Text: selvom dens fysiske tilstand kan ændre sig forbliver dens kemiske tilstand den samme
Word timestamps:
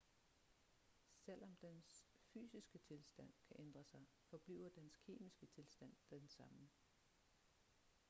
selvom 1.25 1.55
dens 1.61 2.05
fysiske 2.33 2.79
tilstand 2.79 3.33
kan 3.47 3.55
ændre 3.59 3.83
sig 3.83 4.01
forbliver 4.29 4.69
dens 4.69 4.97
kemiske 4.97 5.45
tilstand 5.45 5.93
den 6.09 6.27
samme 6.27 6.69